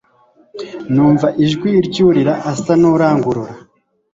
numva 0.93 1.27
ijwi 1.45 1.71
ry'urira 1.87 2.33
asa 2.51 2.73
nurangurura 2.81 3.53